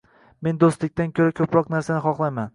[0.47, 2.49] -Men do'stlikdan ko'ra ko'proq narsani xohlayman!